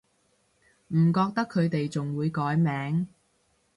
[0.87, 3.07] 唔覺得佢哋仲會改名